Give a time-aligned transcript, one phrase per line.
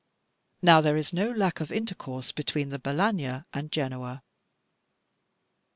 [0.63, 4.23] Now there is no lack of intercourse between the Balagna and Genoa.